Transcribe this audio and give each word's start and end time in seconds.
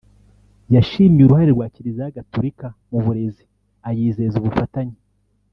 yashimye 0.75 1.21
uruhare 1.23 1.51
rwa 1.55 1.67
Kiliziya 1.73 2.15
Gatulika 2.17 2.67
mu 2.89 2.99
burezi 3.05 3.43
ayizeza 3.89 4.35
ubufatanye 4.37 4.97